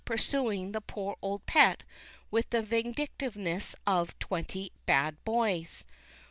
[0.07, 1.83] 555 pursuing the poor old pet
[2.31, 5.85] with the vindictiveness of twenty bad boys.